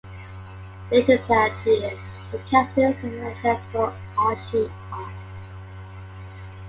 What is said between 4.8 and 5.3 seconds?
off.